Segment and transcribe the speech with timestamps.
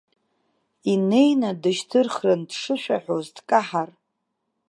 [0.91, 3.89] Инеины дышьҭырхрын дшышәаҳәоз дкаҳар.